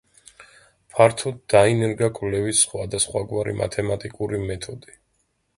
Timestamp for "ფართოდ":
0.95-1.37